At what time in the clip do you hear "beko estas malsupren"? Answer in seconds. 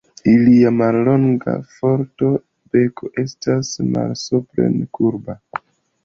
2.75-4.79